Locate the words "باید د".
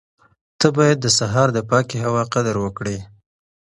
0.77-1.07